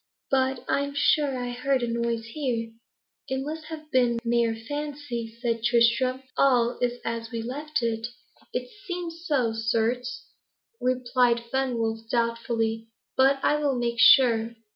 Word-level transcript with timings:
But 0.31 0.65
I 0.67 0.79
am 0.79 0.95
sure 0.95 1.37
I 1.37 1.51
heard 1.51 1.83
a 1.83 1.87
noise 1.87 2.25
here." 2.25 2.71
"It 3.27 3.43
must 3.43 3.65
have 3.65 3.91
been 3.91 4.17
mere 4.25 4.55
fancy," 4.55 5.37
said 5.39 5.61
Tristram. 5.61 6.23
"All 6.35 6.79
is 6.79 6.99
as 7.05 7.29
we 7.29 7.43
left 7.43 7.83
it." 7.83 8.07
"It 8.51 8.67
seems 8.87 9.23
so, 9.27 9.53
certes," 9.53 10.25
replied 10.79 11.41
Fenwolf 11.51 12.09
doubtfully. 12.09 12.87
"But 13.15 13.41
I 13.43 13.57
will 13.57 13.75
make 13.77 13.99
sure." 13.99 14.55